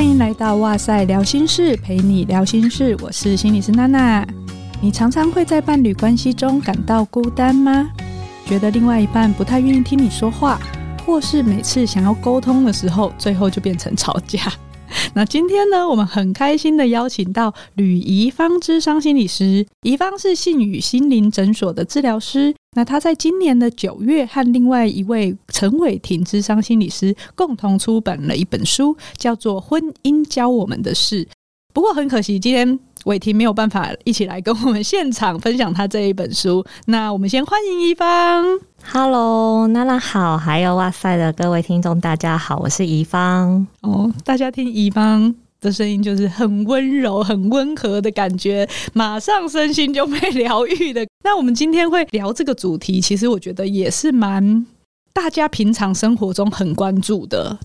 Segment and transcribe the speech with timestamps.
[0.00, 2.96] 欢迎来到哇塞聊心事，陪你聊心事。
[3.02, 4.26] 我是心理师娜娜。
[4.80, 7.86] 你常常会在伴侣关系中感到孤单吗？
[8.46, 10.58] 觉得另外一半不太愿意听你说话，
[11.04, 14.50] 或是每次想要沟通的时候，最后就变成吵架？
[15.12, 19.66] 那今天呢，我们很开心的邀请到吕怡芳之商心理师。
[19.82, 22.54] 怡芳是信宇心灵诊所的治疗师。
[22.76, 31.24] 那他在今年的九月，和另外一位陈伟霆之商心理师共同出版了一本书，叫做《婚姻教我们的事》。
[31.72, 36.64] 不过很可惜，今天伟霆没有办法一起来跟我们现场分享他这一本书。
[36.86, 38.44] 那我们先欢迎一方。
[38.92, 43.66] Hello，娜娜好，还有哇塞的各位听众，大家好，我是怡芳。
[43.82, 51.06] 哦，大家听怡芳的声音就是很温柔、很温和的感觉，马上身心就被疗愈的。
[51.24, 54.66] 那我们今天会聊这个主题，其实我觉得也是蛮
[55.12, 57.58] 大家平常生活中很关注的。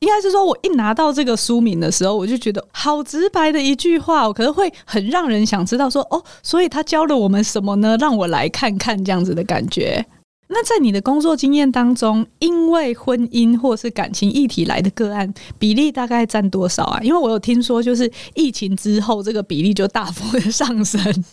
[0.00, 7.96] 应该是说，我一拿到这个书名的时候，我就觉得好直白的一句话，我可能会很让人想知道说，哦，所以他教了我们什么呢？
[7.98, 10.04] 让我来看看这样子的感觉。
[10.48, 17.00] 那在你的工作经验当中，因为婚姻或是感情议题来的个案比例大概占多少啊？
[17.02, 21.24] 因为我有听说，就是疫情之后，这个比例就大幅的上升。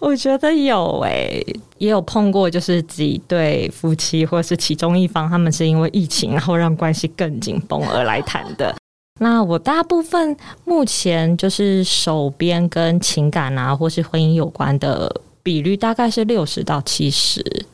[0.00, 8.74] 我觉得有诶、欸，也有碰过，就是几对夫妻或是其中一方，他们是因为疫情，然后让关系更紧绷而来谈的。
[9.20, 10.34] 那我大部分
[10.64, 17.66] 目前就是手边跟情感啊，或是婚姻有关的比率，大概是六十到七十。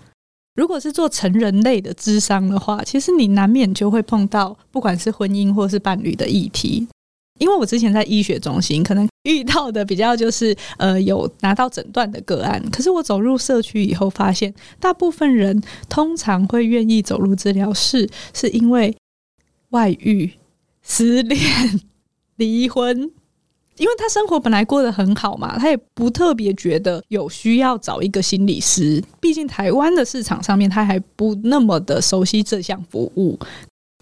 [0.57, 6.89] 如果是做成人类的智商的话，其实你难免就会碰到，不管是婚姻或是伴侣的议题。
[7.39, 12.63] 因为我之前在医学中心，可能遇到的比较就是呃有拿到诊断的个案。
[12.71, 18.97] 可是我走入社区以后，发现大部分人通常会愿意走入治疗室，是因为
[19.71, 20.33] 外遇、
[20.83, 21.41] 失恋、
[22.37, 23.11] 离婚。
[23.79, 29.05] 因为他生活本来过得很好嘛，他也不特别觉得有需要找一个心理师。
[29.21, 33.39] 毕竟台湾的市场上面，他还不那么的熟悉这项服务。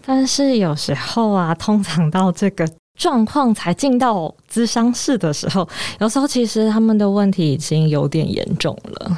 [0.05, 5.67] 但是有时候啊，通常到这个状况才进到咨商室的时候，
[5.99, 9.17] 有时候其实他们的问题已经有点严重了。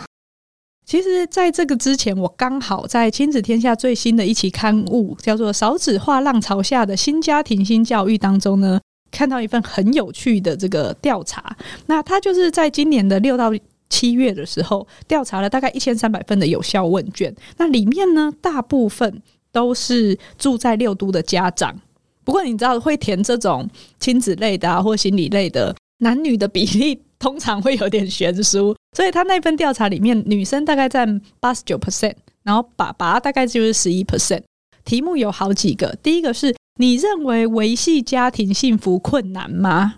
[0.85, 8.79] 其实，在这个之前，我刚好在亲子天下最新的一期刊物，叫做《少子化浪潮下的新家庭新教育》当中呢。
[9.11, 11.55] 看到一份很有趣的这个调查，
[11.88, 13.51] 那他就是在今年的六到
[13.89, 19.21] 七月的时候调查了大概一千三百份的有效问卷，那里面呢，大部分
[19.51, 21.75] 都是住在六都的家长。
[22.27, 23.65] 不过你知道会填这种
[24.01, 34.41] 亲子类的啊，或心理类的，男女的比例通常会有点悬殊，所以他那份调查里面，女生大概占八十九 percent，然后爸爸大概就是十一 percent。
[34.83, 36.53] 题目有好几个，第一个是。
[36.79, 39.95] 你认为维系家庭幸福困难吗？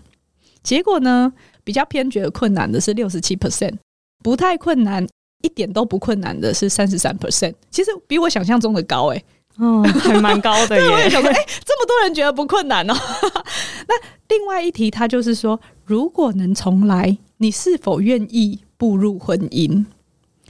[0.62, 1.30] 结果呢，
[1.62, 3.74] 比较偏觉得困难的是六十七 percent，
[4.22, 5.06] 不太困难，
[5.42, 7.52] 一点都不困难的是三十三 percent。
[7.70, 9.22] 其实比我想象中的高诶、
[9.58, 10.88] 嗯，还蛮高的 耶。
[10.88, 12.94] 我也想说，哎、欸，这么多人觉得不困难哦。
[13.88, 13.94] 那
[14.28, 19.84] 另外一题，他就是说，如果能重来，你是否愿意步入婚姻？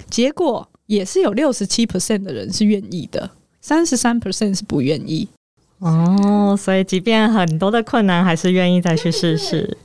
[0.09, 5.29] 结果也是有六十七 percent 的人是愿意的，三十三 percent 是不愿意。
[5.79, 9.79] 哦，所以即便很多的困难，还是愿意再去试试。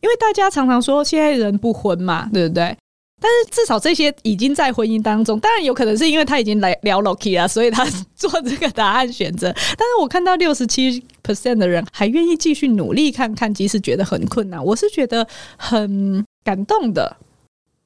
[0.00, 2.76] 因为大家常常说现在人不婚嘛，对不对？
[3.24, 7.82] 但是至少这些已经在婚姻当中，当然有可能是因为他已经来聊 Loki 了，所以他
[8.14, 9.50] 做这个答案选择。
[9.54, 15.26] 但是我看到六十七 percent 的人还愿意继续努力看看，即使觉得很困难，我是觉得
[15.56, 17.16] 很感动的。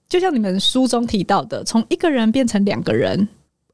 [0.08, 3.28] 就像你们书中提到的，从一个人变成两个人。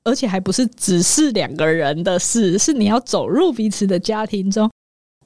[0.07, 4.71] 而且还不是只是两个人的事，是你要走入彼此的家庭中，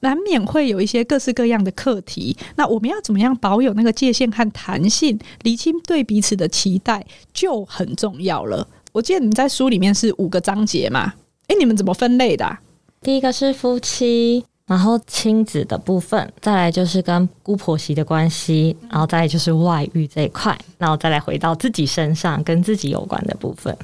[0.01, 2.35] 难免会有一些各式各样的课题。
[2.55, 8.67] 那我们要怎么样保有那个界限和弹性，厘清对彼此的期待，就很重要了。
[8.91, 11.13] 我记得你们在书里面是五个章节嘛？
[11.47, 12.59] 诶，你们怎么分类的啊？
[13.01, 23.75] 第一个是夫妻，然后亲子的部分，再来就是跟姑婆媳的关系，然后再来就是外遇这一块，然后再来回到自己身上，跟自己有关的部分。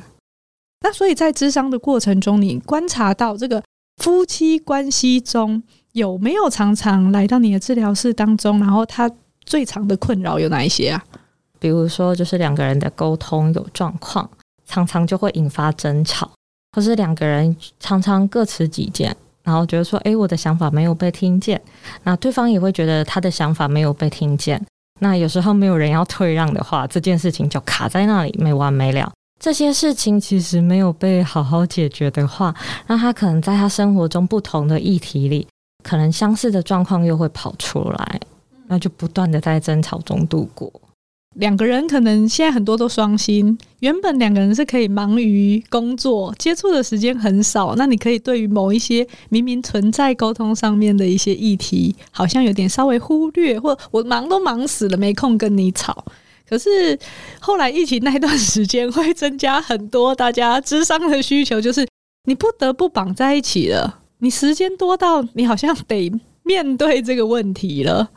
[0.81, 3.63] 那所以在咨商的过程中，你观察到这个
[3.97, 5.63] 夫妻关系中
[5.95, 8.59] 有没有常常来到你的治疗室当中？
[8.59, 9.09] 然后他
[9.45, 11.01] 最常的困扰有哪一些啊？
[11.57, 14.29] 比如说，就是两个人的沟通有状况，
[14.67, 16.29] 常常就会引发争吵，
[16.73, 21.61] 或是两个人常常各持己见，然后觉得说：“诶，我的想法没有被听见。”
[22.03, 24.61] 那对方也会觉得他的想法没有被听见。
[24.99, 29.09] 那有时候没有人要退让的话，这件事情就卡在那里，没完没了。
[29.39, 32.53] 这些事情其实没有被好好解决的话，
[32.87, 35.47] 那他可能在他生活中不同的议题里
[35.85, 38.19] 可能相似的状况又会跑出来，
[38.67, 40.71] 那就不断的在争吵中度过。
[41.35, 47.75] 两个人可能现在很多都双薪，原本两个人是可以忙于工作，接触的时间很少。
[47.75, 56.05] 那你可以对于某一些明明存在沟通上面的一些议题，好像有点稍微忽略，或我忙都忙死了，没空跟你吵。
[56.47, 56.97] 可是
[57.39, 61.85] 后来疫情那段时间会增加很多大家智商的需求，就是
[62.29, 66.11] 你不得不绑在一起了，你时间多到你好像得
[66.43, 68.11] 面对这个问题了。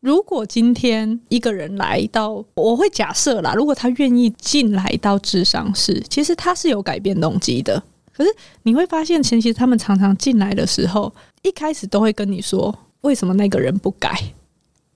[0.00, 7.80] 如果今天一个人来到，我会假设啦，如果他愿意进来到智商室，其实他是有改变动机的。
[8.12, 8.30] 可是
[8.64, 14.12] 你会发现，其实他们常常进来的时候，一开始都会跟你说，为什么那个人不改？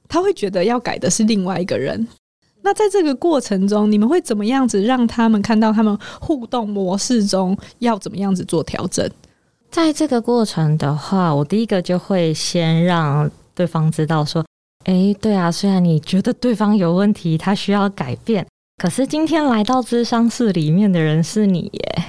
[0.08, 2.06] 他会觉得要改的是另外一个人。
[2.62, 9.08] 那在这个过程中，你们会怎么样子让他们看到他们互动模式中要怎么样子做调整？
[9.71, 14.45] 在这个过程的话，我第一个就会先让对方知道说。
[14.85, 18.47] 哎，对啊，虽然你觉得对方有问题，他需要改变，
[18.77, 22.05] 可是今天来到智商室里面的人是你耶。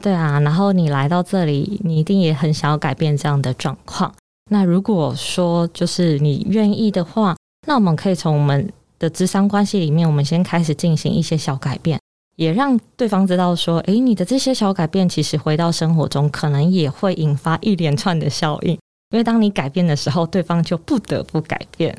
[0.00, 4.14] 对啊，然后你来到这里，你一定也很想要改变这样的状况。
[4.48, 7.34] 那如果说就是你愿意的话，
[7.66, 11.98] 那我们可以从我们的智商关系里面，我们先开始进行一些小改变，
[12.36, 18.72] 也让对方知道说，哎，你的这些小改变，其实回到生活中，可能也会引发一连串的效应。
[19.10, 21.96] 因为当你改变的时候，对方就不得不改变。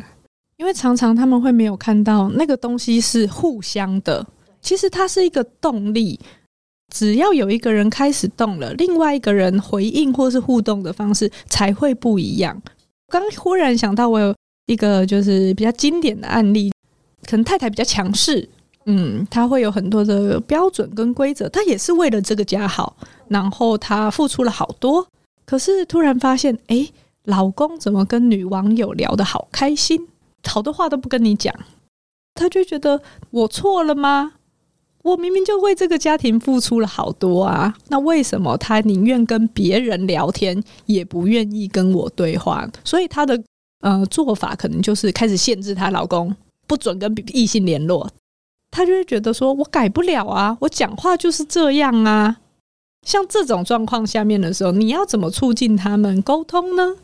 [0.58, 4.26] 因为常常他们会没有看到那个东西是互相的，
[4.62, 6.20] 其实它是一个动力。
[6.94, 12.62] 只要有一个人开始动了，另外一个人回应或是互动的方式才会不一样。
[13.08, 14.34] 刚忽然想到，我有
[14.68, 16.72] 一个就是比较经典的案例，
[17.24, 18.48] 可能太太比较强势，
[18.86, 22.96] 嗯，他会有很多的标准跟规则，他也是为了这个家好，
[23.28, 25.08] 然后他付出了好多，
[25.46, 26.88] 可是突然发现，哎。
[27.28, 30.00] 老公怎么跟女网友聊得好开心，
[30.48, 31.52] 好多话都不跟你讲，
[32.36, 33.02] 他就觉得
[33.32, 34.34] 我错了吗？
[35.02, 42.70] 我明明就为这个家庭付出了好多啊，那为什么他宁愿跟别人聊天，也不愿意跟我对话？
[42.84, 43.44] 所以他的
[43.80, 46.32] 呃做法可能就是开始限制她老公
[46.68, 48.08] 不准跟异性联络，
[48.76, 52.36] 他就会觉得说我改不了啊，我讲话就是这样啊。
[53.04, 56.96] 像这种状况下面的时候，你要怎么促进他们沟通呢？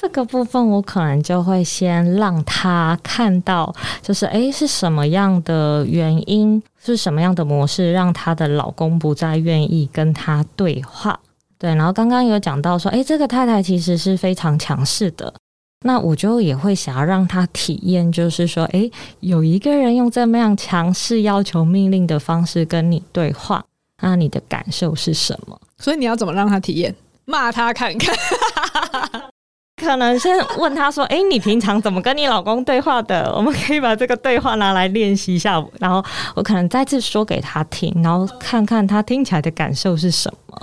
[0.00, 11.18] 这个部分我可能就会先让他看到，就是诶，是什么样的原因，是什么样的模式，让她的老公不再愿意跟她对话。
[11.58, 15.34] 对，然后刚刚有讲到说，诶，这个太太其实是非常强势的，
[15.82, 18.90] 那我就也会想要让他体验，就是说，诶，
[19.20, 23.64] 有一个人用这么样强势、要求命令的方式跟你对话，
[24.02, 25.58] 那你的感受是什么？
[25.78, 26.94] 所以你要怎么让他体验？
[27.24, 28.14] 骂他看看。
[29.80, 33.32] 可能先问他说：“诶，你平常怎么跟你老公对话的？
[33.34, 35.64] 我们可以把这个对话拿来练习一下。
[35.78, 36.04] 然后
[36.34, 40.62] 我可能再次说给他听，然后看看他听起来的感受是什么。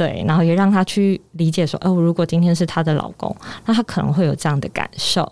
[0.00, 3.36] 对，然后也让他去理解说：哦，如果今天是他的老公，
[3.66, 5.30] 那他可能会有这样的感受。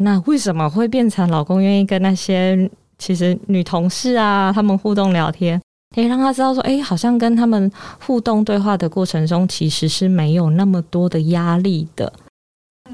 [0.00, 5.60] 那为什么会变成老公愿意跟那些其实女同事啊他们互动聊天？
[5.94, 7.70] 可以让他知道说：诶，好像跟他们
[8.00, 12.10] 互动对话的过程中，其实是没有那么多的压力的。”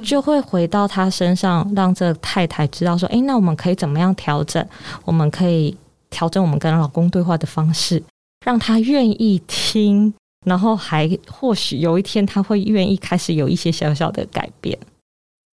[0.03, 4.67] 就会回到他身上，让这太太知道说：“诶，那我们可以怎么样调整？
[5.05, 5.77] 我们可以
[6.11, 8.03] 调整我们跟老公对话的方式，
[8.45, 10.13] 让他愿意听，
[10.45, 14.79] 然后还或许有一天他会愿意开始有一些小小的改变。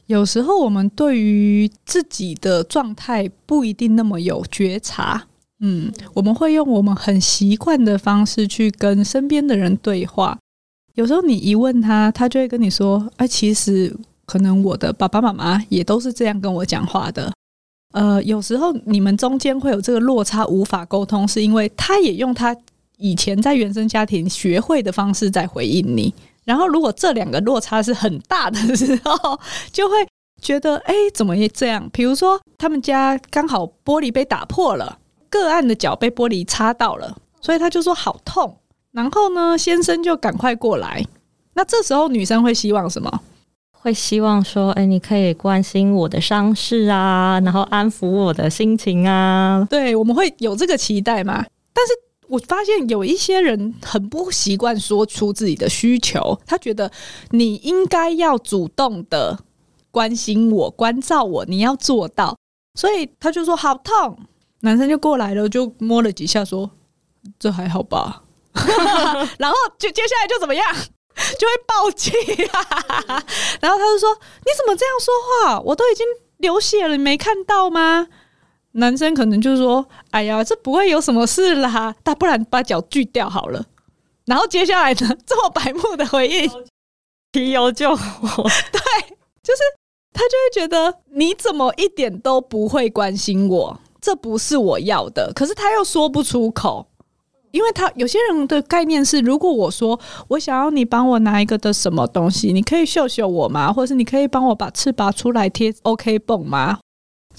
[0.07, 5.27] 有时候我们对于自己的状态不一定那么有觉察，
[5.59, 10.37] 嗯，我们会用我们很习惯的方式去跟身边的人对话。
[10.95, 13.95] 有时候你一问他，他就会跟你说：‘哎，其实……’
[14.29, 17.33] 可能我的爸爸妈妈也都是这样跟我讲话的，
[17.93, 22.55] 呃，有时候你们中间会有这个落差，无法沟通，是因为他也用他
[22.99, 26.13] 以前在原生家庭学会的方式在回应你。
[26.45, 29.39] 然后，如果这两个落差是很大的时候，
[29.71, 29.95] 就会
[30.41, 31.89] 觉得，哎，怎么也这样？
[31.91, 34.97] 比如说，他们家刚好玻璃被打破了，
[35.29, 38.57] 个案的脚被玻璃擦到了，所以他就说好痛。
[38.91, 41.05] 然后呢，先生就赶快过来。
[41.53, 43.21] 那这时候女生会希望什么？
[43.71, 49.65] 会希望说，哎，你可以关心我的伤势啊，然后安抚我的心情啊。
[49.69, 51.45] 对，我们会有这个期待嘛？
[51.73, 51.93] 但是
[52.29, 56.91] 我发现有一些人很不习惯说出自己的需求，他觉得
[57.31, 59.39] 你应该要主动的
[59.91, 62.37] 关心我、关照我，你要做到，
[62.75, 64.17] 所以他就说好痛。
[64.61, 66.69] 男生就过来了，就摸了几下，说
[67.39, 68.23] 这还好吧。
[69.37, 70.65] 然 后就接下来就怎么样？
[71.37, 72.11] 就会爆气
[72.45, 73.23] 啊。
[73.59, 74.13] 然后他就说
[74.45, 75.13] ：“你怎么这样说
[75.47, 75.59] 话？
[75.61, 76.05] 我都已经
[76.37, 78.07] 流血了，你没看到吗？”
[78.73, 83.65] 男生可能就是说：“哎呀，这不会有什么事啦，大不然把脚锯掉好了。”
[84.25, 86.47] 然后接下来呢，这么白目的回应，
[87.31, 88.79] 提油救火， 对，
[89.41, 89.61] 就是
[90.13, 95.33] 他就会觉得你怎么一点都不会关心我，这不是我要的。
[95.33, 96.85] 可是他又说不出口，
[97.49, 103.73] 因为他有些人的概念是，如果我说我想要你帮我拿一个的什么东西，你可以秀秀我吗？
[103.73, 106.77] 或者是你可以帮我把翅拔出来贴 OK 绷吗？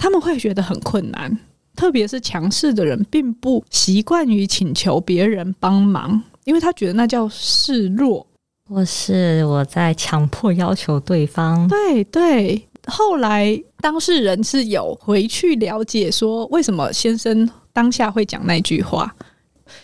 [0.00, 1.38] 他们会觉得很困难，
[1.76, 6.23] 特别是强势的人，并不习惯于请求别人帮忙。
[6.45, 8.26] 因为他觉得那叫示弱，
[8.66, 11.69] 或是我在强迫要求对方。
[11.69, 19.14] 对对，后来当事人是有回去了解说，为什么先生当下会讲那句话。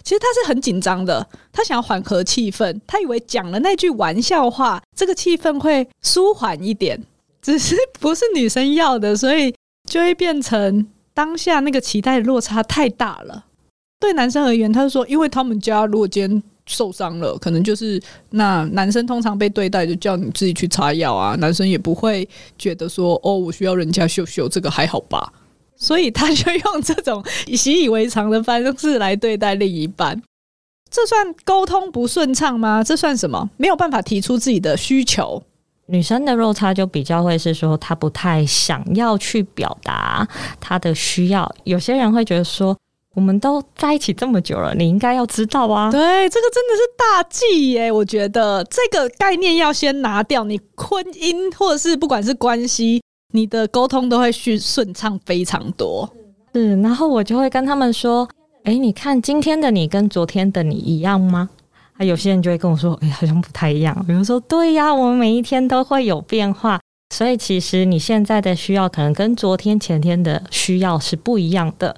[0.02, 7.04] 其实他是很紧张的，他想要缓和气氛，他以为讲了那句玩笑话，这个气氛会舒缓一点。
[7.42, 9.54] 只是不是女生要的，所以
[9.87, 13.47] 就会变成当下那个期待落差太大了。
[13.99, 18.00] 对男生而言，他就说，因为他们家如果今天受伤了，可能就是
[18.31, 22.28] 那男生通常被对待就叫你自己去擦药啊，男生也不会
[22.59, 25.33] 觉得说哦，我需要人家秀秀，这个还好吧？
[25.76, 30.23] 所以他就用这种以习以为常的方式来对待另一半，
[30.90, 32.83] 这算沟通不顺畅吗？
[32.83, 33.49] 这算什么？
[33.57, 35.43] 没有办法提出自己的需求。
[35.87, 40.26] 女生的落差就比较会是说，她不太想要去表达
[40.61, 41.50] 她的需要。
[41.64, 42.76] 有些人会觉得说。
[43.14, 45.90] 我们都在一起这么久了，你应该要知道啊！
[45.90, 47.90] 对，这个真的是大忌耶！
[47.90, 53.02] 我觉得这个概念要先拿掉，你婚姻或者是不管是关系，
[53.33, 56.07] 你的沟通都会顺顺畅非常多。
[56.52, 58.28] 是，然后我就会跟他们说
[58.64, 61.49] ：“哎，你看今天的你跟昨天的你一样吗？”
[61.99, 66.81] 啊，有些人就会跟我说：“哎，好像不太一样。”比如说：“对呀，我们每一天都会有变化，
[67.15, 71.97] 所以其实你现在的需要可能跟昨天、前天的需要是不一样的。”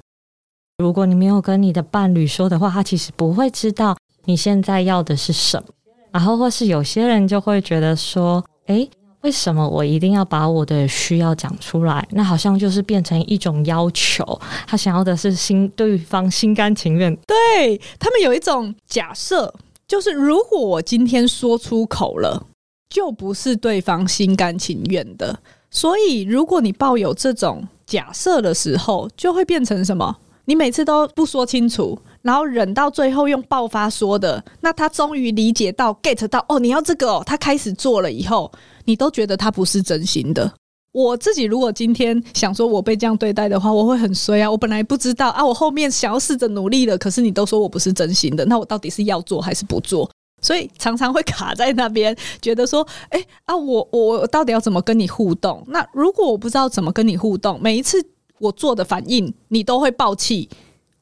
[0.78, 5.68] 如果你没有跟你的伴侣说的话，他其实不会知道你现在要的是什么。
[6.12, 8.88] 然后，或是有些人就会觉得说：“诶，
[9.22, 12.06] 为什么我一定要把我的需要讲出来？
[12.12, 14.24] 那好像就是变成一种要求。
[14.68, 17.12] 他想要的是心对方心甘情愿。
[17.26, 19.52] 对，他们有一种假设，
[19.88, 22.46] 就是如果我今天说出口了，
[22.90, 25.40] 就不是对方心甘情愿的。
[25.70, 30.14] 所以，如果你抱有这种假设的时候，就会变成什么？
[30.44, 38.50] 你每次都不说清楚，然后忍到最后用爆发说的，那他终于理解到 get 到哦，你要这个哦，他开始做了以后，
[38.84, 40.52] 你都觉得他不是真心的。
[40.98, 44.50] 我自己如果今天想说我被这样对待的话，我会很衰啊！
[44.50, 50.10] 我本来不知道啊，我后面想要试着努力了，可是你都说我不是真心的，那我到底是要做还是不做？
[50.42, 55.64] 所以常常会卡在那边，觉得说，哎啊，我我到底要怎么跟你互动？
[55.68, 58.04] 那如果我不知道怎么跟你互动，每一次。
[58.40, 60.48] 我做的反应，你都会爆气，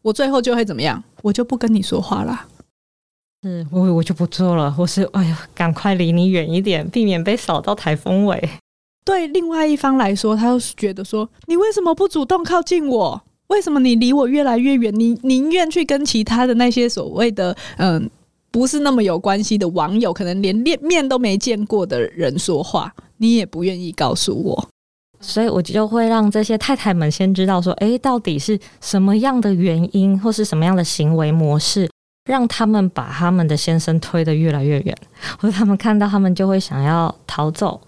[0.00, 1.04] 我最后就会怎么样？
[1.20, 2.48] 我就不跟你说话啦。
[3.42, 4.74] 是，我我就不做了。
[4.78, 8.48] 我是哎呀，赶快离你远一点，避免被扫到台风尾。
[9.06, 13.22] 对另外一方来说，他就是觉得说，你为什么不主动靠近我？
[13.46, 14.92] 为什么你离我越来越远？
[14.98, 18.10] 你宁愿去跟其他的那些所谓的嗯，
[18.50, 24.68] 不是那么有关系的网友，可能连面面都没见过的人说话，你也不愿意告诉我。
[25.20, 31.88] 所以我就会让这些太太们先知道说，诶，到底是什么样的原因，或是什么样的行为模式，
[32.28, 34.96] 让他们把他们的先生推得越来越远，
[35.38, 37.80] 或者他们看到他们就会想要逃走。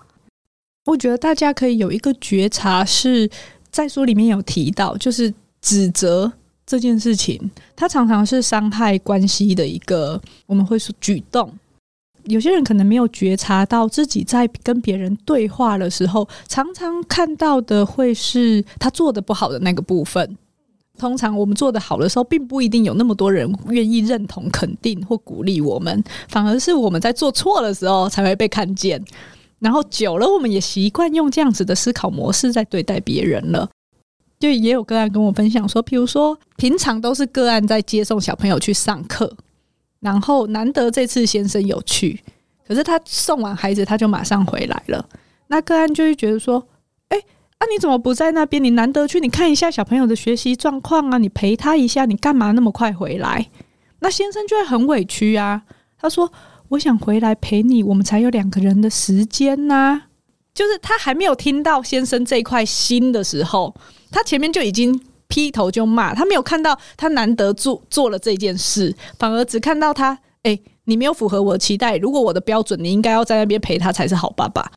[0.89, 3.29] 我觉得大家可以有一个觉察，是
[3.71, 6.33] 在书里面有提到，就是指责
[6.65, 7.39] 这件事情，
[7.77, 11.53] 它常常是伤害关系的一个，我们会说举动。
[12.25, 20.39] 有些人可能没有觉察到自己在跟别人对话的时候，常常看到的会是他做的不好的那个部分。
[20.97, 29.03] 通常我们做的好的时候，并不一定有那么多人愿意认同、肯定或鼓励我们，反而是我们在做错的时候才会被看见。
[29.61, 33.69] 然后久了，我们也习惯用这样子的思考模式在对待别人了。
[34.39, 39.37] 就也有个案跟我分享说，譬如说平常都是个案在接送小朋友去上课。
[40.01, 42.23] 然后难得这次先生有去，
[42.65, 45.05] 可是他送完孩子他就马上回来了。
[45.49, 46.65] 那个案就会觉得说
[47.11, 48.63] ：“哎，啊你怎么不在那边？
[48.63, 53.49] 你难得去，你看一下小朋友的学习状况啊，你陪他一下，你干嘛那么快回来？”
[53.99, 55.65] 那先生就会很委屈啊。
[55.99, 56.33] 他说
[56.69, 60.03] ：“我想回来陪你，我们才有两个人的时间呐。”
[60.55, 63.75] 就是他还没有听到先生这块心的时候，
[64.11, 65.01] 他前面就已经。
[65.31, 74.73] 劈头就骂，他没有看到他难得做做了这件事，反而只看到他哎、你没有符合我的期待，如果我的标准，你应该要在那边陪他才是好爸爸。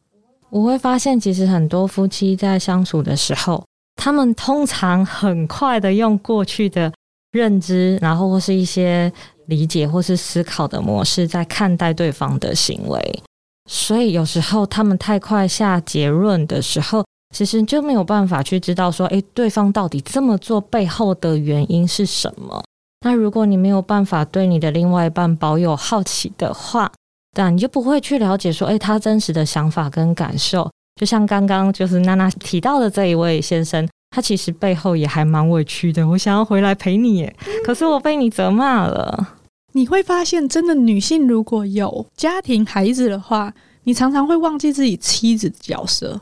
[0.49, 3.63] 我会发现，其实很多夫妻在相处的时候，
[3.95, 6.91] 他们通常很快的用过去的
[7.31, 9.09] 认知，然后或是一些
[9.51, 13.21] 理解或是思考的模式在看待对方的行为，
[13.69, 17.03] 所以有时候他们太快下结论的时候，
[17.35, 22.63] 其实就没有办法去知道说，诶，对方到底这么做背后的原因是什么。
[23.05, 26.89] 那如果你没有办法对你的另外一半保有好奇的话，
[27.35, 30.69] 但你就不会去了解说，诶，他真实的想法跟感受。
[30.95, 36.07] 就像刚刚就是娜娜提到的这一位先生，他其实背后也还蛮委屈的。
[36.07, 39.37] 我想要回来陪你耶，可是我被你责骂了。
[39.73, 46.19] 你会发现，真的女性如果有家庭孩子的话，你常常会忘记自己妻子的角色。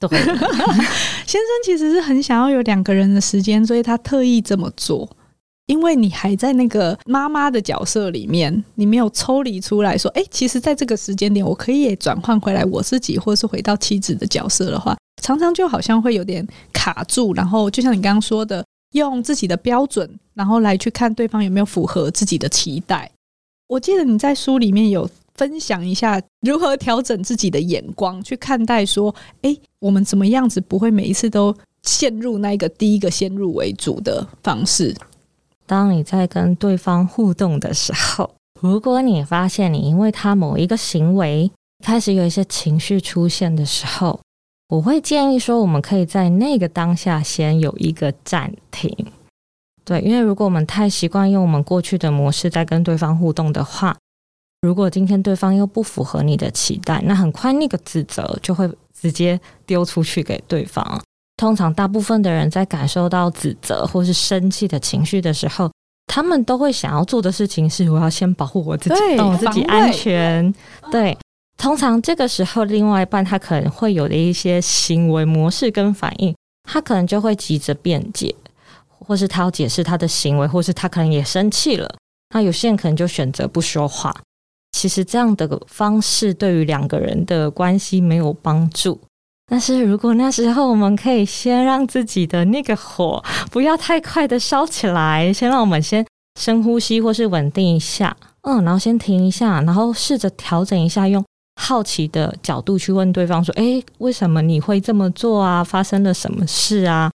[0.00, 0.08] 对，
[1.26, 5.08] 先生其实是很想要有两个人的时间，所以他特意这么做。
[5.66, 17.34] 因为你还在那个妈妈的角色里面，你没有抽离出来说，哎，其实在这个时间点，我可以也转换回来我自己，或是回到妻子的角色的话，常常就好像会有点卡住。
[17.34, 23.10] 然后，就像你刚刚说的，用自己的标准，然后来去看对方有没有符合自己的期待。
[23.68, 34.96] 我记得你在书里面有分享一下如何调整自己的眼光去看待，说，哎，我们怎么样子不会每一次都陷入那个第一个先入为主的方式。
[35.66, 41.50] 当你在跟对方互动的时候，如果你发现你因为他某一个行为
[41.84, 44.18] 开始有一些情绪出现的时候，
[44.68, 48.94] 我会建议说，我们可以在那个当下先有一个暂停。
[49.82, 53.96] 对，因为如果我们太习惯用我们过去的模式在跟对方互动的话，
[54.60, 61.00] 如果今天对方又不符合你的期待，那很快那个指责就会直接丢出去给对方。
[61.38, 65.70] 通常，大部分的人在感受到指责或是生气的情绪的时候，
[66.08, 70.52] 他们都会想要做的事情是：我要先保护我自己，让我自己安全。
[70.90, 71.16] 对，
[71.58, 78.34] 通常这个时候，另外一半他可能会有的一些行为模式跟反应，他可能就会急着辩解，
[78.88, 81.92] 或是他要解释他的行为，或是他可能也生气了。
[82.32, 84.14] 那有些人可能就选择不说话。
[84.72, 89.00] 其实这样的方式对于两个人的关系没有帮助。
[89.50, 96.06] 但是如果那时候我们可以先让自己的那个火不要太快的烧起来，先让我们先
[96.38, 101.24] 深呼吸或是稳定一下，嗯，然后先停一下，然后试着调整一下，用
[101.60, 105.62] 好奇的角度去问对方说：“诶，为什么你会这么做啊？
[105.64, 107.10] 发生了什么事啊？”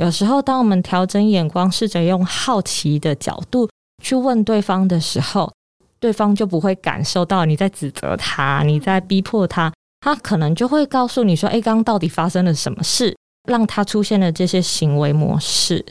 [0.00, 3.68] 有时候，当我们调整眼光，试着用好奇的角度
[4.02, 5.52] 去问对方的时候，
[5.98, 9.72] 对方就不会感受到你在指责他，你在逼迫他。
[10.00, 13.14] 他可能就会告诉你说：“哎，刚刚到底发生了什么事，
[13.48, 15.84] 让他出现了这些行为模式？”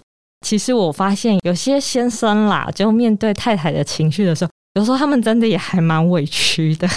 [0.47, 6.87] 其实我发现有些先生啦，就面对太太的情绪的时候，有时候他们真的也还蛮委屈的，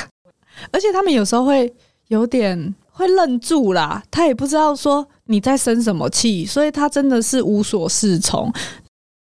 [0.70, 1.72] 而且他们有时候会
[2.08, 8.52] 有点会愣住啦，他也不知道说你在生什么气，所以他真的是无所适从。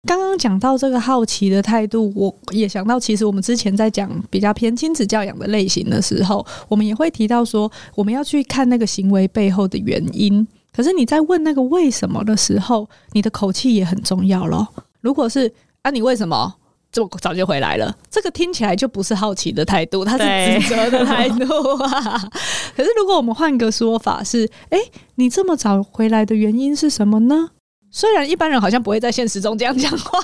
[0.05, 10.45] 刚刚讲到这个好奇的态度，我也想到，其实我们之前在讲比较偏亲子教养的类型的时候，我们也会提到说，我们要去看那个行为背后的原因。
[10.75, 14.67] 可是你在问那个为什么的时候，你的口气也很重要咯。
[15.03, 16.53] 如果是啊，你为什么
[16.93, 17.97] 这么早就回来了？
[18.11, 21.45] 这个听起来就不是好奇的态度，它是指责的态度
[21.83, 22.23] 啊。
[22.77, 24.79] 可是如果我们换个说法是，诶，
[25.15, 27.49] 你这么早回来的原因是什么呢？
[27.91, 30.21] 虽然一般人好像不会在现实中这样讲话，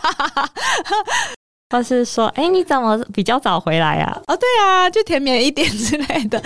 [1.70, 6.42] 或是说：“哎、欸，你怎么比较早回来呀？”哦，对啊，就甜美一点之类的。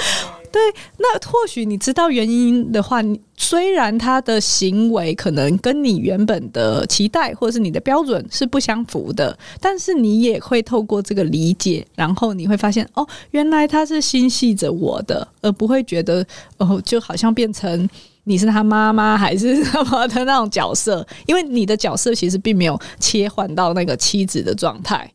[0.52, 0.60] 对，
[0.98, 16.24] 那或许你知道原因的话，你虽然他的行为可能跟你原本的期待或者是你的标准是不相符的，但是你也会透过这个理解，然后你会发现，哦，原来他是心系着我的，而不会觉得
[16.58, 17.88] 哦，就好像变成。
[18.24, 21.04] 你是他妈妈还是什么的那种角色？
[21.26, 25.12] 因为你的角色其实并没有切换到那个妻子的状态，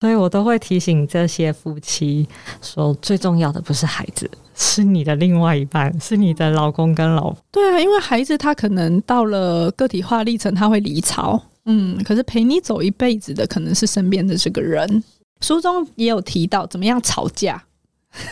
[0.00, 2.26] 所以我都会提醒这些夫妻
[2.62, 7.36] 说，最重要的不是孩子，是你的另外一半，是你的老公跟老婆。
[7.50, 15.04] 对啊，因为孩子他可能到了个体化历程，他会离巢，嗯，可是陪你走一辈子的可能是身边的这个人。
[15.40, 17.62] 书中也有提到怎么样吵架，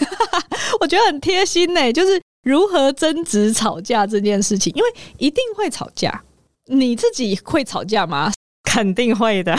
[0.81, 2.21] 我觉得很贴心呢、就是。
[2.45, 6.23] 如何争执吵架这件事情，因为一定会吵架。
[6.67, 8.33] 你自己会吵架吗？
[8.79, 9.53] 肯定会的。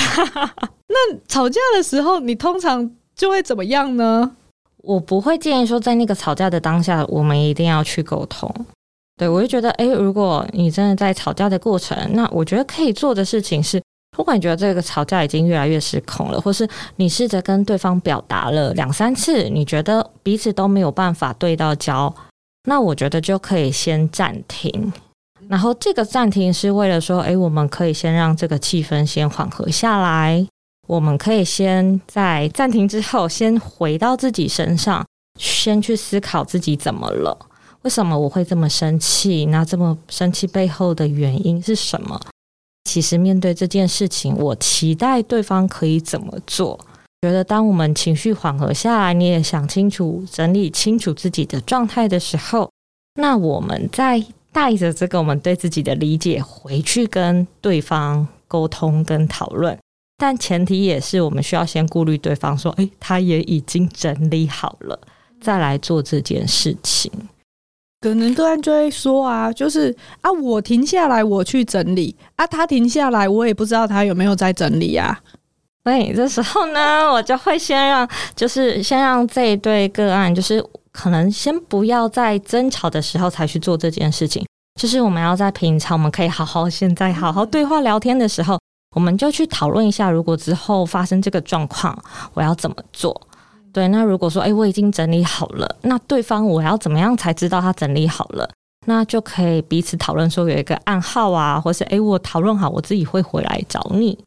[0.87, 4.31] 那吵架的时候，你通常就会怎么样呢？
[4.77, 8.49] 我不会建议说，在那个吵架的当下，我们一定要去沟通。
[9.17, 13.83] 对，我就觉得，诶，如果你真的在吵架的过程，那我觉得可以做的事情是，
[14.17, 22.15] 如果你觉得这个吵架已经越来越失控了，或是你试着跟对方表达了两三次，你觉得彼此都没有办法对到焦，
[22.69, 24.93] 那我觉得就可以先暂停。
[25.49, 30.47] 然后这个暂停是为了说，诶，我们可以先让这个气氛先缓和下来。
[30.87, 35.03] 我们可以先在暂停之后，先回到自己身上，
[35.39, 37.35] 先去思考自己怎么了，
[37.81, 39.47] 为什么我会这么生气？
[39.47, 42.19] 那这么生气背后的原因是什么？
[42.83, 46.79] 其实面对这件事情，我期待对方可以怎么做？
[47.21, 52.71] 觉得当我们情绪缓和下来，你也想清楚、整理清楚自己的状态的时候，
[53.15, 59.77] 那我们在再带着这个我们对自己的理解回去跟对方沟通跟讨论。
[60.17, 64.99] 但前提也是，我们需要先顾虑对方说：“诶，他也已经整理好了，
[65.39, 67.11] 再来做这件事情。”
[68.01, 75.19] 可能个案就会说啊，就是啊，我停下来，我去整理啊，他停下来，我也不知道他有没有在整理啊。
[75.83, 80.63] 所以这时候呢，我就会先让，就是先让这一对个案，就是
[80.99, 84.45] 可能先不要在争吵的时候才去做这件事情，
[84.77, 88.59] 就是我们要在平常，我们可以好好现在好好对话聊天的时候。
[88.93, 91.97] 我们就去讨论一下，如果之后发生这个状况，
[92.33, 93.15] 我要怎么做？
[93.71, 98.49] 对，那如果说，诶，我已经整理好了，那对方我要怎么样才知道他整理好了？
[98.87, 104.17] 那就可以彼此讨论说有一个暗号啊，或是诶，我讨论好，我自己会回来找你。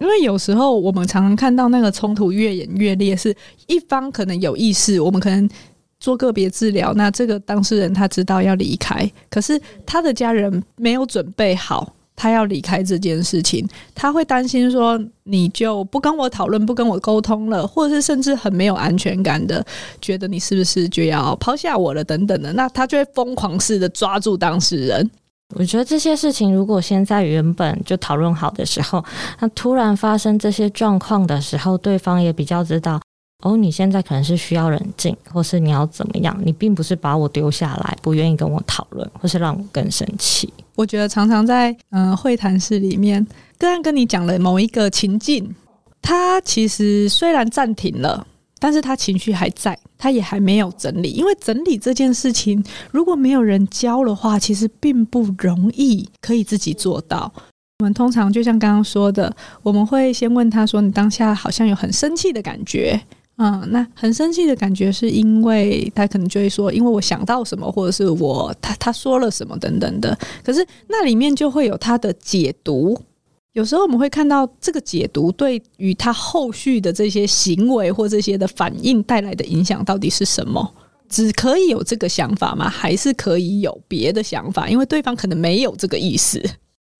[0.00, 5.48] 因为有时候我们常常看到那个冲突越演越烈，是一方可能有意识，我们可能
[6.04, 11.94] 做个别治疗，那这个当事人他知道要离开，可是他的家人没有准备好。
[12.14, 19.64] 他要离开这件事情，他会担心说，你就不跟我讨论，不跟我沟通了，或者是甚至很没有安全感的，
[20.00, 25.10] 觉得你是不是就要抛下我了等等的，那他就会疯狂似的抓住当事人。
[25.56, 29.04] 我觉得这些事情如果先在原本就讨论好的时候，
[29.40, 33.00] 那突然发生这些状况的时候，对方也比较知道。
[33.44, 36.34] 哦，你现在可能是需要冷静，或是你要怎么样？
[36.42, 40.50] 你并不是把我丢下来，不愿意跟我讨论，或是让我更生气。
[40.74, 43.24] 我觉得常常在嗯、会谈室里面，
[43.58, 45.54] 个案跟你讲了某一个情境，
[46.00, 48.26] 他其实虽然暂停了，
[48.58, 51.10] 但是他情绪还在，他也还没有整理。
[51.10, 57.30] 因为整理这件事情，如果没有人教的话，其实并不容易可以自己做到。
[57.80, 62.98] 我们通常就像刚刚说的，我们会先问他说：“你当下好像有很生气的感觉。”
[63.36, 70.16] 嗯，那很生气的感觉是因为他可能就会说，因为我想到什么，或者是我他他说了什么等等的。
[70.44, 72.96] 可是那里面就会有他的解读，
[73.54, 80.72] 有时候我们会看到这个解读对于他后续的这些行为或这些的反应带来的影响到底是什么？
[81.08, 82.68] 只可以有这个想法吗？
[82.68, 84.68] 还是可以有别的想法？
[84.68, 86.40] 因为对方可能没有这个意思。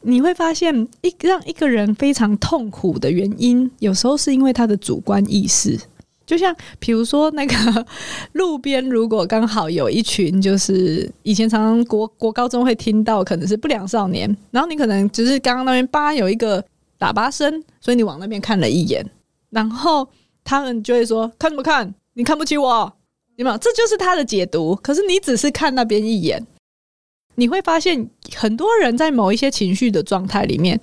[0.03, 5.79] 你会发现，一让一个人非常痛苦的原因，有时候是因为他的主观意识。
[6.27, 7.87] 就像比如说，那个
[8.33, 16.65] 路边如果刚好有一群，就是以前常常国国高中会听到，可能是不良少年，然后你可能只是刚刚那边叭有一个
[17.01, 19.05] 喇叭声，所以你往那边看了一眼，
[19.51, 20.09] 然后
[20.43, 21.95] 他们就会说：“看什么看？
[22.15, 22.93] 你看不起我？
[23.37, 24.75] 有没有？”这就是他的解读。
[24.77, 26.47] 可是你只是看那边一眼，
[27.35, 30.81] 你会发现很多人在某一些情绪的状态里面。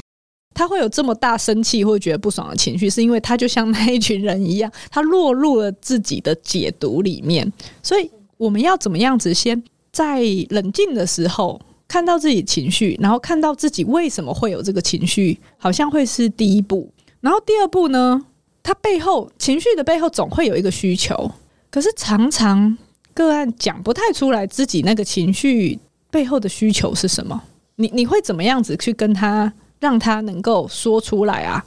[0.62, 7.52] 他会有这么大生气或觉得不爽的情绪，是因为他就像那一群人一样，他落入了自己的解读里面。
[7.82, 9.60] 所以我们要怎么样子，先
[9.92, 10.22] 在
[10.52, 16.88] 冷静的时候看到自己情绪，然后看到自己为什么会有这个情绪，好像会是第一步。
[17.22, 18.24] 然后第二步呢，
[18.62, 21.32] 他背后情绪的背后总会有一个需求，
[21.72, 22.78] 可是常常
[23.16, 25.80] 个案讲不太出来自己那个情绪
[26.12, 27.42] 背后的需求是什么。
[27.78, 29.52] 你你会怎么样子去跟他？
[29.82, 31.66] 让他能够说出来啊，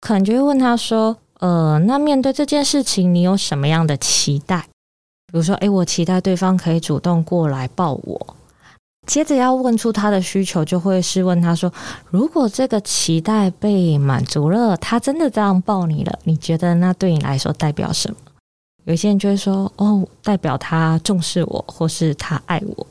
[0.00, 4.68] 可能就会问他说：“呃，那面对这件事情，你有什么样的期待？
[5.26, 8.36] 比如说，诶，我期待对方可以主动过来抱我。
[9.06, 11.72] 接着要问出他的需求，就会是问他说：
[12.10, 18.16] 如果这个期待被满足了，他真的这样抱你了，你觉得那对你来说代表什么？
[18.84, 22.86] 有些人就会说：哦，代表他重视我，或是他爱我。”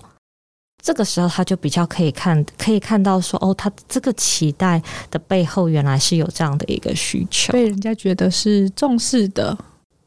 [0.86, 9.58] 这个时候，他就比较可以看，可以看到说，哦，他这个期待的背后，原来是有这样的一个需求，被人家觉得是重视的。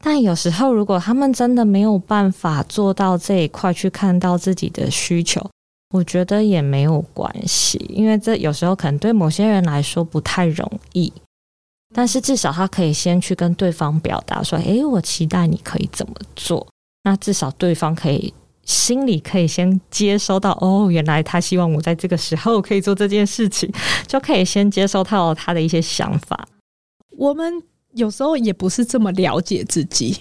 [0.01, 5.45] 但有时候，如果他们真的没有办法做到这一块，去看到自己的需求，
[5.93, 11.11] 我觉得也没有关系，因为这有时候可能对某些人来说不太容易。
[11.93, 16.65] 但是至少他可以先去跟对方表达说，诶，我期待你可以怎么做，
[17.03, 18.33] 那至少对方可以。
[18.69, 23.67] 心里可以先接收到，哦，原来他希望我在这个时候可以做这件事情，
[24.05, 26.47] 就可以先接收到他的一些想法。
[27.17, 27.51] 我们
[27.95, 30.15] 有时候也不是这么了解自己，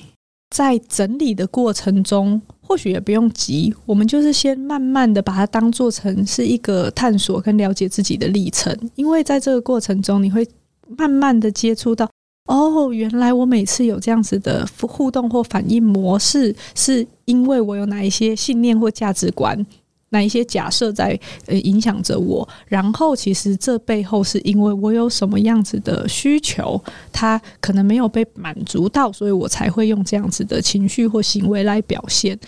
[0.48, 10.48] 在整理的过程中，或许也不用急，我们就是先慢慢的把它当做成是一个探索跟了解自己的历程，因为在这个过程中，你会
[10.96, 12.08] 慢慢的接触到。
[12.48, 19.66] 哦，原来我每次有这样子的互动或反应模式，是因为我有哪一些信念或价值观，
[20.08, 22.48] 哪一些假设在呃影响着我。
[22.66, 26.82] 然后，其实这背后是因为我有什么样子的需求，
[27.12, 32.38] 它可能没有被满足到，所以我才会用这样子的情绪或行为来表现。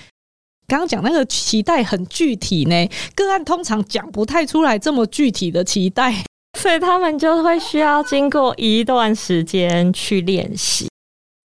[0.66, 6.24] 刚刚讲那个期待很具体呢，个案通常讲不太出来这么具体的期待。
[6.60, 10.90] 所以他们就会需要经过一段时间去练习，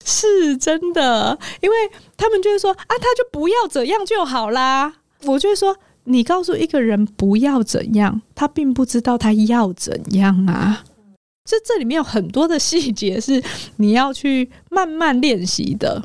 [0.06, 1.76] 是真的，因为
[2.16, 4.94] 他们就会说啊，他就不要怎样就好啦。
[5.24, 10.84] 我就会说，你告诉一个人不要怎样，他并不知道他要怎样啊。
[11.44, 13.44] 这这里面有很多的细节是
[13.78, 16.04] 你要去慢慢练习的，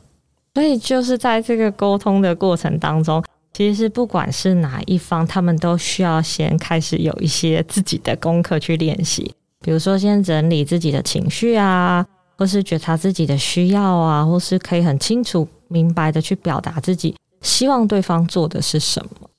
[0.55, 3.23] 所以就是在这个沟通的过程当中。
[3.55, 12.05] 其实不管是哪一方，他们都需要先开始有一些自己的功课去练习，比如说先整理自己的情绪啊，
[12.37, 19.31] 或是觉察自己的需要啊，或是可以很清楚明白的去表达自己希望对方做的是什么。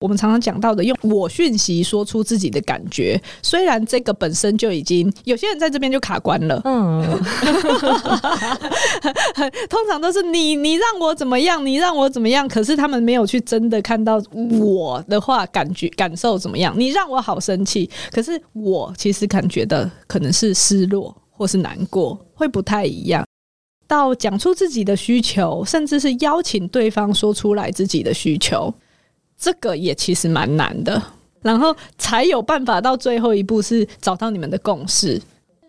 [0.00, 6.60] 我们常常讲到的，用我讯息说出自己的感觉，虽然这个本身就已经有些人在这边就卡关了。
[6.64, 7.02] 嗯，
[9.68, 14.22] 通常都是你你让我怎么样，你让我怎么样，可是他们没有去真的看到
[14.60, 16.72] 我的话感觉感受怎么样。
[16.78, 23.26] 你让我好生气，可是我其实感觉的可能是失落或是难过，会不太一样。
[23.88, 28.72] 到讲出自己的需求，甚至是邀请对方说出来自己的需求。
[29.38, 31.00] 这个也其实蛮难的，
[31.42, 35.20] 然后才有办法到最后一步是找到你们的共识。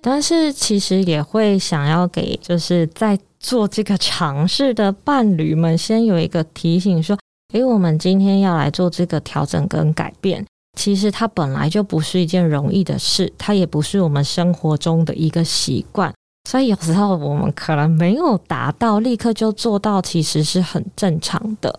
[0.02, 7.18] 但是其实也会想要给就是在做这个尝试的伴侣们先有一个提醒，说：
[7.54, 10.46] 诶，我们今天要来做这个调整跟改变，
[10.78, 16.14] 其实它本来就不是一件容易的事，它也不是我们生活中的一个习惯，
[16.50, 21.78] 所以有时候我们可能没有达到立刻就做到，其实是很正常的。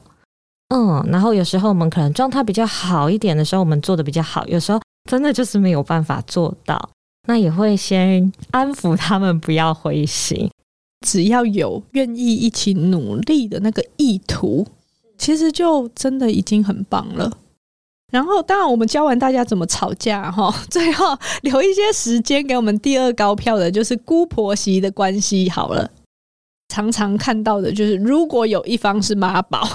[0.71, 4.81] 嗯，然后有时候我们可能状态比较好一点的时候，我们做的比较好；有时候
[5.11, 6.91] 真的就是没有办法做到，
[7.27, 10.49] 那也会先安抚他们，不要灰心。
[11.07, 14.67] 只要有愿意一起努力的那个意图，
[15.19, 17.33] 其实就真的已经很棒了。
[18.13, 25.91] 然后，当然我们教完大家怎么吵架哈， 最后留一些时间给我们第二高票的，就是姑婆媳的关系好了。
[26.71, 29.69] 常常看到的就是，如果有一方是妈宝，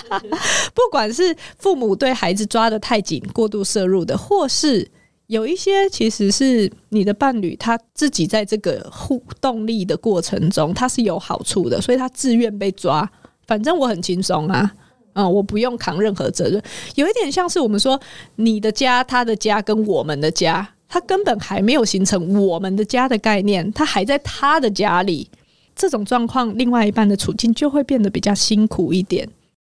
[0.74, 4.86] 不管是父母对孩子抓得太紧、过度摄入的，或是
[5.28, 13.10] 有一些其实是你的伴侣他自己在这个互动力的过程中，他是有好处的，所以他自愿被抓。
[13.46, 14.70] 反正我很轻松啊，
[15.14, 16.62] 嗯，我不用扛任何责任。
[16.96, 17.98] 有一点像是我们说，
[18.36, 25.30] 你的家、他的家跟我们的家，他根本还没有形成我们的家的概念，他还在他的家里。
[25.78, 29.26] 这种状况，另外一半的处境就会变得比较辛苦一点。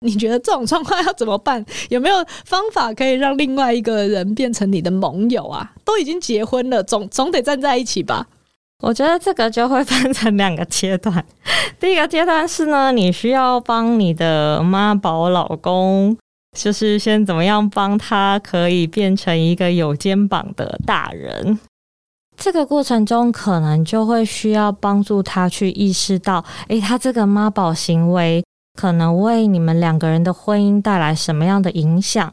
[0.03, 1.63] 你觉得这种状况要怎么办？
[1.91, 5.73] 有没有方法可以让另外一个人变成你的盟友啊？
[5.85, 8.27] 都已经结婚了，总总得站在一起吧？
[8.83, 11.23] 我觉得这个就会分成两个阶段。
[11.79, 16.17] 第一个阶段是呢，你需要帮你的妈宝老公，
[16.59, 21.59] 就是先怎么样帮他可以变成一个有肩膀的大人。
[22.41, 28.43] 这个过程中，可能就会需要帮助他去意识到，诶，他这个妈宝行为
[28.81, 32.33] 可能为你们两个人的婚姻带来什么样的影响？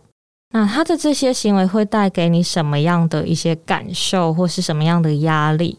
[0.54, 5.78] 那他的这些行为会带给你什么样的一些感受，或是什么样的压力？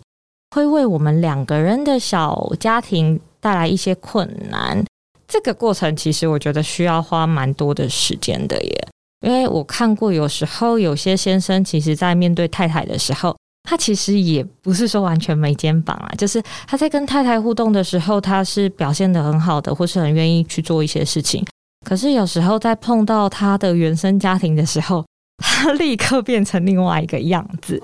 [0.54, 4.84] 会为我们两个人的小家庭带来一些困难。
[5.26, 8.88] 这个过程其实我觉得需要花蛮多的时间的耶，
[9.26, 13.34] 因为我看过，有时候有些先生其实在面对太太的时候。
[13.68, 21.44] 他其实也不是说完全没肩膀啊，就是他在跟太太互动的时候，他是表现的很好的，或是很愿意去做一些事情。
[21.84, 25.04] 可是有时候在碰到他的原生家庭的时候，
[25.36, 27.82] 他立刻变成另外一个样子。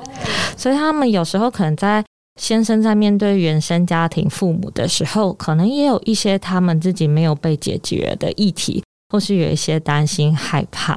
[0.56, 2.02] 所以他们有时候可能在
[2.40, 10.94] 先生在面对原生家庭父母的时候，可能也有一些他们自己没有被解决的议题，或是有一些担心害怕。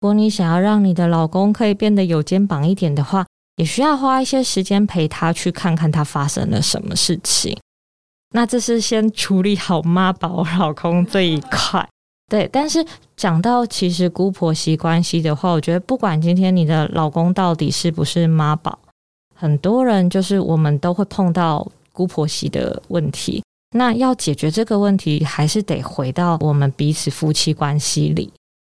[0.00, 3.24] 如果你想要让你的老公可以变得有肩膀一点的话，
[3.56, 7.56] 也需要花一些时间陪他去看看他发生了什么事情。
[8.34, 11.88] 那这是先处理好妈宝老公这一块。
[12.28, 12.84] 对，但是
[13.16, 18.78] 讲到其实姑婆媳关系的话，我觉得不管今天你的老公到底是不是妈宝，
[19.34, 23.42] 很多人就是我们都会碰到姑婆媳的问题。
[23.76, 28.32] 那要解决这个问题，还是得回到我们彼此夫妻关系里。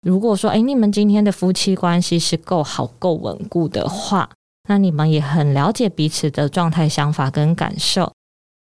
[0.07, 4.31] 如果说，诶，你们今天的夫妻关系是够好、够稳固的话，
[4.70, 8.12] 那你们也很了解彼此的状态、想法跟感受。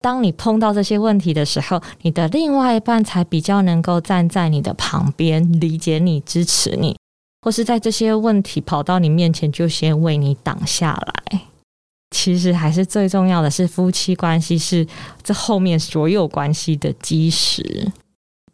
[0.02, 6.98] 当你碰到这些问题的时候，你的另外一半才比较能够站在你的旁边，理解你、支持你，
[7.44, 11.42] 或是在这些问题跑到你面前就先为你挡下来。
[12.10, 14.88] 其实还是最重要的是，夫妻关系是
[15.22, 17.92] 这后面所有关系的基石。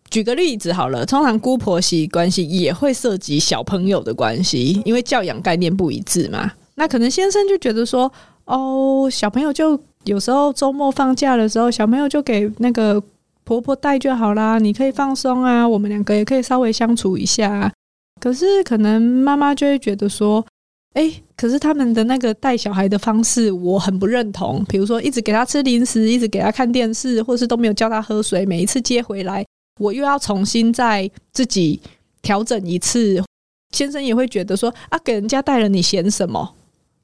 [0.09, 6.51] 举个例子好了，通常姑婆媳关系也会涉及小朋友的关系，因为教养概念不一致嘛。
[6.75, 8.11] 那可能先生就觉得说，
[8.45, 9.79] 哦，小朋友就。
[10.05, 13.01] 有时候周末放假的时候，小朋友就给那个
[13.43, 17.73] 婆婆带就好啦，你可以放松啊，我们两个也可以稍微相处一下。
[18.21, 20.45] 可是可能妈妈就会觉得说，
[20.93, 29.43] 哎，可是他们的那个带小孩的方式我很不认同，比如说一直给他吃零食，一直给他看电视，或是都没有叫他喝水，每一次接回来
[29.79, 31.81] 我又要重新再自己
[32.21, 33.23] 调整一次。
[33.71, 36.53] 先生也会觉得说，啊，给人家带了，你嫌什么？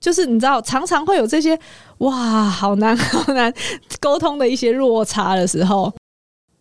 [0.01, 1.57] 就是你知道，常常会有这些
[1.99, 3.53] 哇，好难好难
[3.99, 5.93] 沟通的一些落差的时候，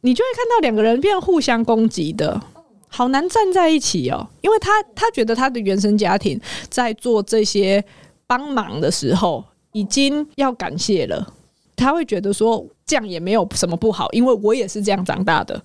[0.02, 2.38] 你就会看到两个人变互相攻击的，
[2.88, 4.28] 好难站在一起哦。
[4.42, 7.82] 因为他他觉得他的原生家庭在做这些
[8.26, 11.32] 帮忙的时候已经要感谢了，
[11.74, 15.60] 他会觉得说这样也没有什么不好，因为我也是这样长大的。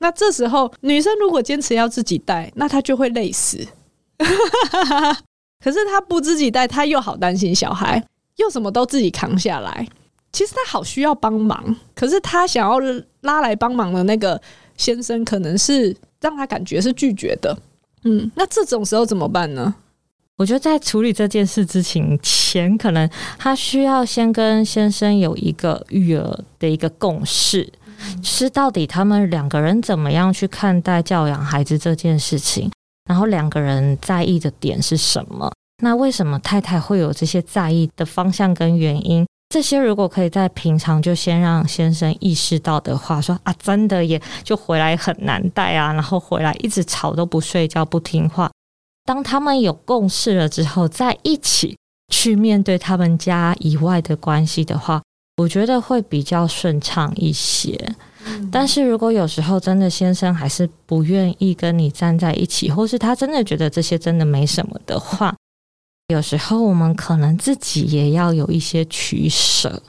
[0.00, 3.66] 那这时候女生如果坚持要自己带，那她就会累死。
[5.62, 8.02] 可是他不自己带，他又好担心小孩，
[8.36, 9.86] 又什么都自己扛下来。
[10.32, 12.78] 其实他好需要帮忙，可是他想要
[13.22, 14.40] 拉来帮忙的那个
[14.76, 17.58] 先生，可能是让他感觉是拒绝的。
[18.04, 19.74] 嗯，那这种时候怎么办呢？
[20.36, 27.72] 我觉得在处理这件事之前，可能他需要先跟先生有一个育儿的一个共识，
[28.22, 32.70] 是到底他们两个人怎么样去看待教养孩子这件事情。
[33.08, 35.50] 然后两个人在意的点是什么？
[35.82, 39.26] 那为什么太太会有这些在意的方向跟原因？
[39.48, 48.50] 这些如果可以在平常就先让先生意识到的话，说啊，真的也就回来很难带啊，然后回来一直吵都不睡觉不听话。
[49.06, 51.78] 当他们有共识了之后，再一起
[52.12, 55.00] 去面对他们家以外的关系的话，
[55.38, 57.94] 我觉得会比较顺畅一些。
[58.50, 65.34] 但是如果有时候真的先生还是不愿意跟你站在一起，或是他真的觉得这些真的没什么的话，
[66.08, 69.82] 有时候我们可能自己也要有一些取舍，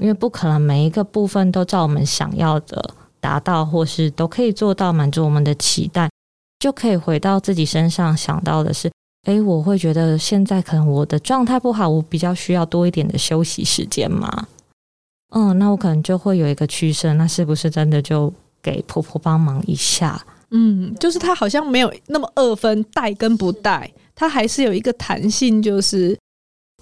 [0.00, 6.10] 因为不可能每一个部分都照我们想要的达到，或是都可以做到满足我们的期待，
[6.58, 8.90] 就可以回到自己身上想到的是，
[9.26, 14.46] 诶，我会觉得现在可能我的状态不好，我比较需要多一点的休息时间嘛。
[15.30, 20.20] 嗯，那我可能就会有一个趋势，那是不是真的就给婆婆帮忙一下？
[20.50, 26.18] 嗯，就是她好像没有那么二分带跟不带，她还是有一个弹性，就是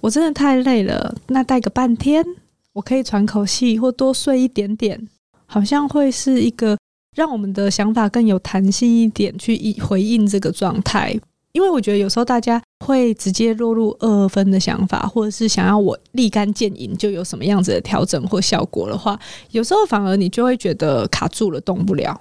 [0.01, 2.25] 我真的太累了，那带个半天，
[2.73, 5.09] 我可以喘口气或多睡一点点，
[5.45, 6.79] 好像会是一个
[7.15, 11.15] 让我们的想法更有弹性一点去回应这个状态。
[11.53, 19.21] 因为我觉得有时候大家会直接落入二分的想法，或者是想要我立竿见影就有什么样子的调整或效果的话，
[19.51, 22.19] 有时候反而你就会觉得卡住了，动不了。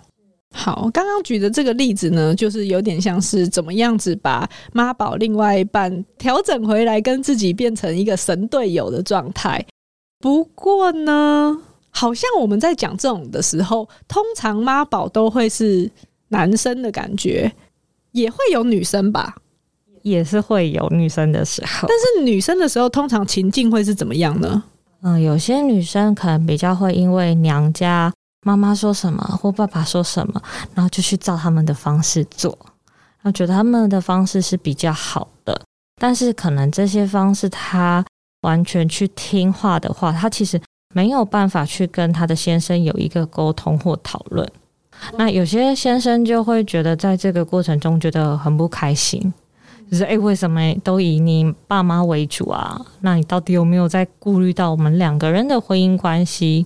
[0.53, 9.65] 好，刚刚举的这个例子呢，就是有点像是怎么样子把妈宝另外一半调整回来，跟自己变成一个神队友的状态。
[10.19, 11.57] 不过呢，
[11.91, 15.89] 好像我们在讲这种的时候，通常妈宝都会是
[16.27, 17.49] 男生的感觉。
[18.13, 19.35] 也会有女生吧，
[20.09, 21.87] 也是会有女生的时候。
[21.87, 24.63] 但是女生的时候，通常情境会是怎么样呢？
[25.01, 28.11] 嗯，有些女生可能比较会因为娘家
[28.45, 30.41] 妈妈说什么或爸爸说什么，
[30.73, 32.57] 然后就去照他们的方式做，
[33.21, 35.61] 然后觉得他们的方式是比较好的。
[36.01, 38.03] 但是可能这些方式，她
[38.41, 40.59] 完全去听话的话，她其实
[40.93, 44.47] 没有办法去跟她的先生有一个沟通或讨论。
[45.17, 49.31] 那有些先生就会觉得，在这个过程中觉得很不开心，
[49.89, 52.79] 就是诶，为什么都以你爸妈为主啊？
[53.01, 56.65] 那你到底有没有在顾虑到我们两个人的婚姻关系？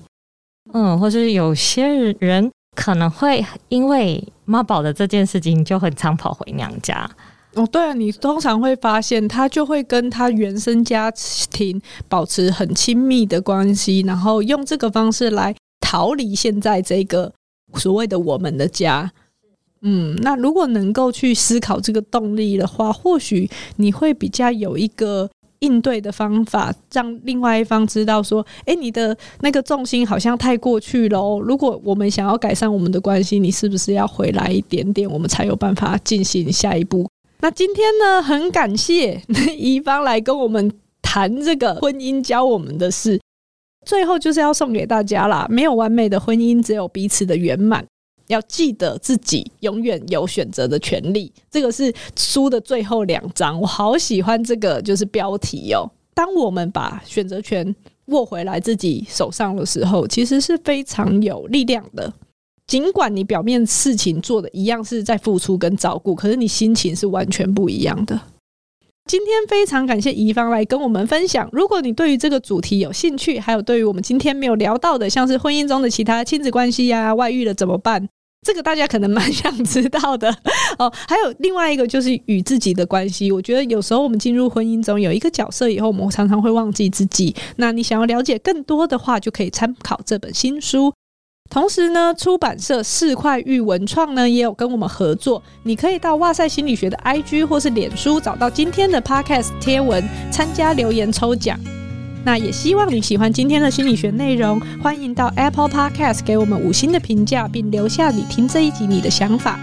[0.73, 1.87] 嗯，或是有些
[2.19, 7.09] 人可能会因为妈宝的这件事情，就很常跑回娘家。
[7.53, 11.11] 哦，对啊，你通常会发现他就会跟他原生家
[11.51, 17.31] 庭保持很亲密的关系，然后用这个方式来逃离现在这个。
[17.75, 19.09] 所谓的我们的家，
[19.83, 25.29] 嗯，那如果能够去思考这个动力的话，或许你会比较有一个
[25.59, 31.39] 应对的方法，让另外一方知道说，诶，你的那个重心好像太过去了。
[31.39, 37.07] 如果我们想要改善我们的关系，你是不是要回来一点点，我们才有办法进行下一步？
[37.41, 39.19] 那今天呢，很感谢
[39.57, 40.71] 宜芳来跟我们
[41.01, 43.19] 谈这个婚姻教我们的事。
[43.83, 47.83] 最后就是要送给大家啦，没有完美的婚姻，只有彼此的圆满。
[48.31, 55.89] 要记得自己永远有选择的权利，这个是书的最后两章，我好喜欢这个就是标题哦。
[56.13, 57.75] 当我们把选择权
[58.05, 62.11] 握回来自己手上的时候，其实是非常有力量的。
[62.67, 68.19] 尽管你表面事情做的一样是在付出跟照顾，可是你心情是完全不一样的。
[69.05, 71.49] 今天非常感谢怡芳来跟我们分享。
[71.51, 78.07] 如果你对于这个主题有兴趣，还有对于我们今天没有聊到的，像是婚姻中的其他亲子关系呀、外遇了怎么办？
[78.43, 80.35] 这个大家可能蛮想知道的
[80.79, 80.91] 哦。
[81.07, 87.35] 还有另外一个就是与自己的关系，我觉得有时候我们进入婚姻中有一个角色以后，我们常常会忘记自己。
[87.57, 90.91] 那你想要了解更多的话，就可以参考这本新书。
[91.49, 101.59] 同时呢，出版社四块玉文创呢也有跟我们合作，你可以到哇塞心理学的 IG 或是脸书找到今天的 Podcast 贴文，参加留言抽奖。
[102.23, 109.59] 那也希望你喜欢今天的心理学内容，欢迎到 Apple Podcast 给我们五星的评价，并留下你听这一集你的想法。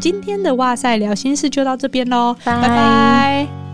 [0.00, 3.67] 今天的哇塞聊心事就到这边喽，拜拜。